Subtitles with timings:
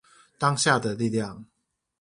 [0.39, 1.45] 當下的力量